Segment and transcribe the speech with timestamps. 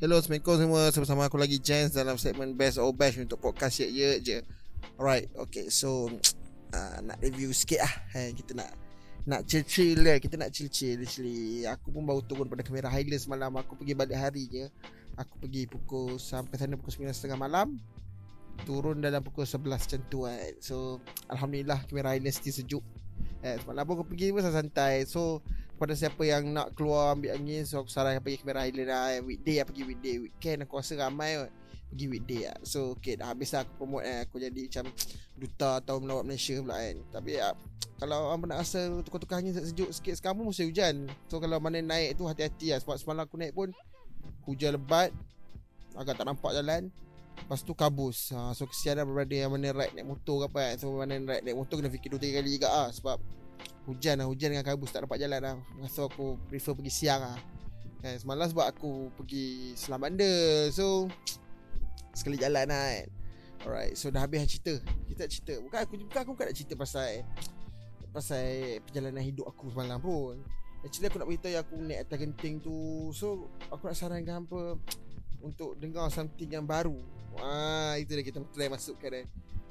[0.00, 0.88] Hello, Assalamualaikum semua.
[0.88, 4.40] Bersama aku lagi Jens Dalam segmen Best or Bash Untuk podcast ye ye je.
[4.96, 6.08] Alright, okay So
[6.72, 7.94] uh, Nak review sikit lah.
[8.16, 8.72] Eh, Kita nak
[9.28, 10.16] Nak chill-chill lah.
[10.16, 13.52] Kita nak chill-chill Actually Aku pun baru turun pada kamera Highlands semalam.
[13.60, 14.72] Aku pergi balik hari je
[15.20, 17.76] Aku pergi pukul Sampai sana pukul 9.30 malam.
[18.64, 22.84] Turun dalam pukul 11 macam tu kan So Alhamdulillah kamera Highlands still sejuk.
[23.44, 25.44] Eh, Semalam aku pergi pun santai So
[25.80, 29.64] kepada siapa yang nak keluar ambil angin so aku sarankan pergi Cameron Highland lah weekday
[29.64, 30.14] lah pergi weekday.
[30.20, 31.50] Weekend aku rasa ramai kot
[31.88, 32.56] pergi weekday lah.
[32.68, 34.28] So okay dah habis lah aku promote eh.
[34.28, 34.92] aku jadi macam
[35.40, 36.96] duta atau melawat Malaysia pula kan.
[37.16, 37.56] Tapi ya
[37.96, 41.08] kalau orang nak rasa tukar-tukar angin sejuk sikit sekarang pun musim hujan.
[41.32, 42.78] So kalau mana naik tu hati-hati lah.
[42.84, 43.72] Sebab semalam aku naik pun
[44.44, 45.16] hujan lebat
[45.96, 46.92] agak tak nampak jalan.
[47.40, 48.36] Lepas tu kabus.
[48.36, 50.74] Ha, So kesian lah berada yang mana ride naik motor ke apa kan.
[50.76, 53.39] So mana ride naik motor kena fikir 2-3 kali juga lah Sebab
[53.88, 55.56] Hujan lah Hujan dengan kabus Tak dapat jalan lah.
[55.88, 57.38] So aku prefer pergi siang lah.
[58.00, 60.28] Kan, Semalam sebab aku pergi Selam Banda
[60.72, 61.08] So
[62.18, 63.08] Sekali jalan lah kan.
[63.64, 64.76] Alright So dah habis cerita.
[65.08, 65.54] Kita cerita.
[65.60, 67.24] Bukan aku bukan aku bukan nak cerita pasal
[68.10, 70.34] Pasal perjalanan hidup aku semalam pun.
[70.82, 73.08] Actually aku nak beritahu yang aku naik atas genting tu.
[73.14, 74.80] So aku nak sarankan apa
[75.46, 76.96] Untuk dengar something yang baru.
[77.30, 79.26] Wah, itu dah kita try masukkan eh.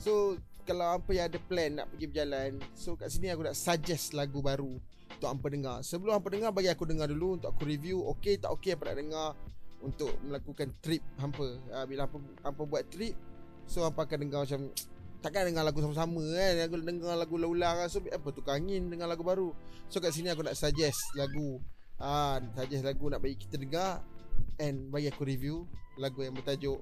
[0.00, 4.14] So kalau apa yang ada plan nak pergi berjalan So kat sini aku nak suggest
[4.14, 4.78] lagu baru
[5.18, 5.76] Untuk hampa dengar.
[5.82, 8.96] Sebelum hampa dengar bagi aku dengar dulu Untuk aku review Okay tak okay apa nak
[9.02, 9.28] dengar
[9.82, 11.58] Untuk melakukan trip hampa.
[11.70, 13.14] Uh, Bila hampa, hampa buat trip
[13.66, 14.70] So hampa akan dengar macam
[15.22, 19.22] Takkan dengar lagu sama-sama kan Aku dengar lagu ulang-ulang So apa tukar angin dengan lagu
[19.26, 19.50] baru.
[19.90, 21.58] So kat sini aku nak suggest lagu.
[21.98, 24.02] Ah, uh, Suggest lagu nak bagi kita dengar
[24.62, 25.66] And bagi aku review
[25.98, 26.80] Lagu yang bertajuk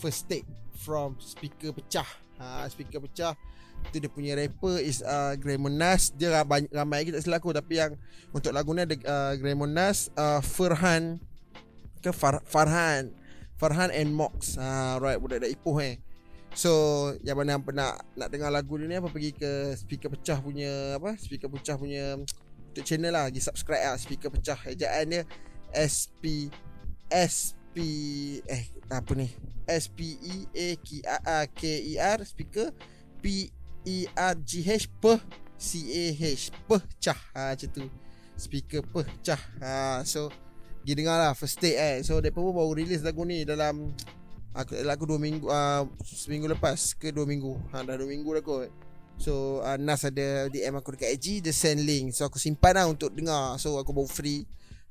[0.00, 0.48] First Take
[0.78, 2.22] From Speaker Pecah.
[2.42, 3.38] Ha, speaker pecah.
[3.86, 7.50] Itu dia punya rapper is uh, Gremon Nas dia ramai, ramai lagi tak silap aku
[7.50, 7.98] tapi yang
[8.30, 11.22] untuk lagu ni ada uh, Gremon Nas uh, Farhan.
[12.02, 13.14] Ke Far, Farhan.
[13.58, 14.58] Farhan and Mox.
[14.58, 16.02] Ha, right budak dah ipoh eh.
[16.52, 21.00] So yang mana yang nak nak dengar lagu ni apa pergi ke speaker pecah punya
[21.00, 23.30] apa speaker pecah punya untuk channel lah.
[23.30, 24.58] Pergi subscribe lah speaker pecah.
[24.66, 25.22] Ejaan dia
[25.78, 26.50] SP
[27.08, 27.61] SP
[28.44, 29.32] eh apa ni?
[29.64, 30.36] S P E
[31.06, 32.74] A K E R speaker.
[33.22, 33.48] P
[33.86, 35.04] E R G H P
[35.62, 37.86] C A H pecah ha macam tu.
[38.34, 40.26] Speaker pecah ha so
[40.82, 41.96] pergi dengar lah first take eh.
[42.02, 43.94] So depa pun baru release lagu ni dalam
[44.50, 47.54] aku lagu 2 minggu uh, seminggu lepas ke 2 minggu.
[47.70, 48.68] Ha dah 2 minggu dah kot.
[49.22, 52.10] So uh, Nas ada DM aku dekat IG the send link.
[52.10, 53.54] So aku simpan lah untuk dengar.
[53.62, 54.42] So aku baru free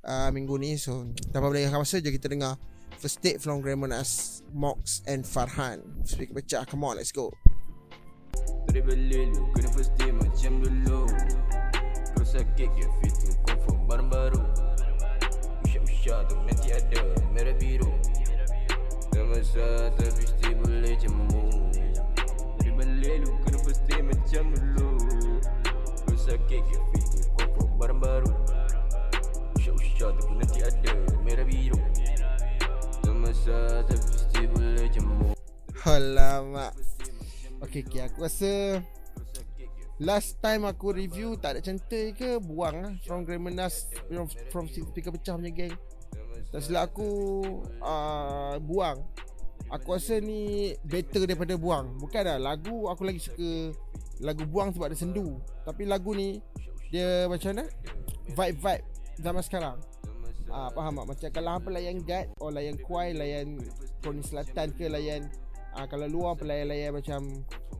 [0.08, 0.80] uh, minggu ni.
[0.80, 2.56] So tanpa melengahkan masa je kita dengar
[3.02, 5.82] First take from Gramonas, Mox and Farhan.
[6.06, 7.34] Speak pecah, come on let's go.
[12.32, 13.34] Sakit get fit tapi dulu.
[13.90, 14.42] Kau baru.
[15.82, 16.70] Usyak-usyak tu nanti
[30.62, 30.94] ada
[31.26, 31.82] merah biru
[35.88, 36.76] Alamak.
[37.64, 38.84] Okay, okay aku rasa
[40.02, 42.94] Last time aku review Tak ada cantik ke Buang lah.
[43.08, 45.76] From Gramenas From, from speaker pecah punya geng.
[46.52, 47.10] Tak silap aku
[47.80, 49.00] uh, Buang
[49.72, 51.96] Aku rasa ni Better daripada buang.
[52.04, 53.72] Bukan lah Lagu aku lagi suka
[54.20, 55.40] Lagu buang sebab ada sendu.
[55.64, 56.44] Tapi lagu ni
[56.92, 57.66] Dia macam mana?
[58.36, 58.86] Vibe-vibe
[59.24, 59.91] Zaman sekarang
[60.52, 61.06] Ah faham tak?
[61.08, 63.58] Macam kalau apa layan guard or layan kuai layan
[64.04, 65.32] Koni Selatan ke layan
[65.72, 67.22] ah kalau luar apa layan-layan macam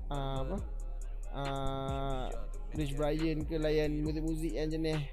[0.08, 0.58] ah apa?
[1.36, 2.26] Ah
[2.72, 5.04] Rich Brian ke layan muzik-muzik yang jenis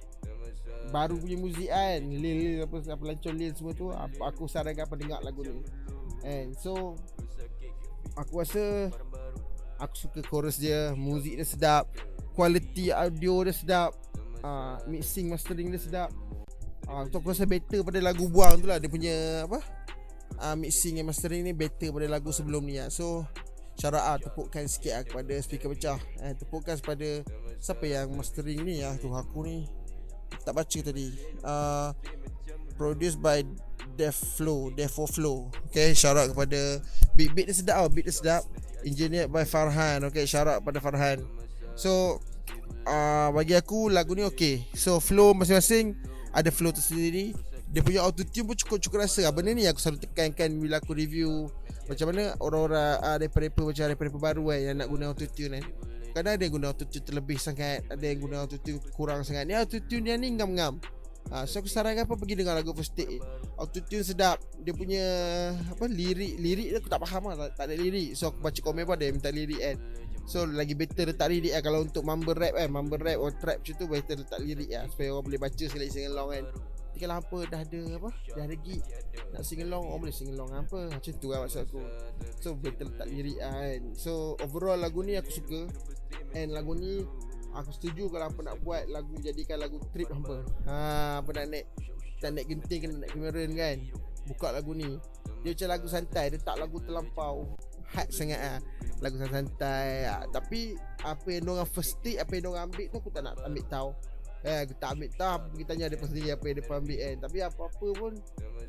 [0.94, 3.90] baru punya muzik kan Lil apa apa lancon Lil semua tu
[4.22, 5.60] aku sarankan apa dengar lagu ni.
[6.22, 6.94] And so
[8.14, 8.94] aku rasa
[9.82, 11.90] aku suka chorus dia muzik dia sedap
[12.38, 13.90] quality audio dia sedap
[14.46, 16.10] uh, mixing mastering dia sedap
[16.88, 19.60] Ah, uh, aku rasa better pada lagu buang tu lah Dia punya apa?
[20.40, 22.88] Uh, Mixing and mastering ni better pada lagu sebelum ni lah.
[22.88, 23.28] So
[23.78, 26.00] Syarah ah, tepukkan sikit lah kepada speaker pecah.
[26.24, 27.22] Eh, Tepukkan kepada
[27.62, 29.68] Siapa yang mastering ni lah tu aku ni.
[30.42, 31.12] Tak baca tadi.
[31.44, 31.92] Uh,
[32.74, 33.44] Produced by
[33.94, 35.52] Def Flow Defo Flow.
[35.68, 36.80] Okay syarat kepada
[37.14, 38.42] Beat beat dia sedap oh, Beat dia sedap.
[38.82, 41.18] Engineered by Farhan Okay syarat kepada Farhan.
[41.76, 42.22] So
[42.88, 44.66] uh, Bagi aku lagu ni okay.
[44.72, 47.34] So flow masing-masing ada flow tersendiri.
[47.68, 49.26] Dia punya auto tune pun cukup-cukup rasa.
[49.26, 49.34] Lah.
[49.34, 51.50] Benda ni aku selalu tekankan bila aku review.
[51.90, 55.64] Macam mana orang-orang uh, rapper-rapper macam rapper-rapper baru kan Yang nak guna auto tune kan
[56.12, 57.82] Kadang ada yang guna auto tune terlebih sangat.
[57.90, 59.44] Ada yang guna auto tune kurang sangat.
[59.50, 60.78] Ni auto tune yang ni ngam-ngam.
[61.28, 63.20] Ha, So aku sarankan apa Pergi dengar lagu First Take.
[63.58, 64.40] Autotune sedap.
[64.64, 65.04] Dia punya
[65.68, 67.36] Apa lirik Lirik aku tak faham lah.
[67.36, 68.16] Tak, tak ada lirik.
[68.16, 69.76] So aku baca komen pun ada yang minta lirik kan
[70.28, 71.62] So lagi better letak lirik lah.
[71.64, 74.84] Kalau untuk mumble rap kan Mumble rap or trap macam tu Better letak lirik lah.
[74.92, 76.44] Supaya orang boleh baca sekali sing along kan.
[76.52, 78.10] Tapi kalau apa dah ada apa?
[78.36, 78.82] Dah ada gig?
[79.32, 80.78] Nak sing along Orang boleh sing along apa?
[80.92, 81.80] Macam tu lah maksud aku.
[82.44, 83.82] So better letak lirik lah kan.
[83.96, 85.60] So overall lagu ni aku suka.
[86.36, 87.08] And lagu ni
[87.56, 90.44] Aku setuju kalau apa nak buat lagu Jadikan lagu trip hampa.
[90.68, 91.66] Ha, Apa nak naik
[92.20, 93.76] Tak naik genting kena naik Cameron kan.
[94.28, 95.00] Buka lagu ni.
[95.40, 97.48] Dia macam lagu santai Dia tak lagu terlampau
[97.94, 98.58] Hard sangat lah
[99.00, 100.76] Lagu santai ha, Tapi
[101.06, 103.90] Apa yang orang first take Apa yang orang ambil tu Aku tak nak ambil tahu
[104.46, 107.16] Eh, aku tak ambil tahu Apa kita tanya dia sendiri Apa yang dia ambil kan
[107.26, 108.12] Tapi apa-apa pun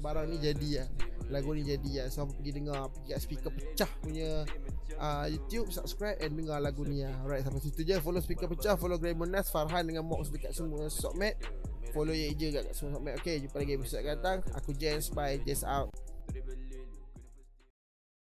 [0.02, 0.88] Barang ni jadi lah
[1.30, 4.50] Lagu ni jadi lah So pergi dengar Pergi kat speaker pecah punya
[4.98, 8.02] uh, YouTube Subscribe and dengar lagu ni lah Alright sampai situ je.
[8.02, 11.38] Follow speaker pecah Follow Grey Monas Farhan dengan Mox Dekat semua Sokmat.
[11.94, 13.22] Follow ye je kat semua Sokmat.
[13.22, 14.38] Okay jumpa lagi episode akan datang.
[14.58, 15.38] Aku Jens Bye.
[15.46, 15.94] Jens out